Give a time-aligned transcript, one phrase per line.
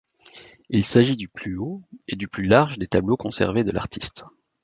[0.71, 4.25] Il s'agit du plus haut et du plus large des tableaux conservés de l'artiste.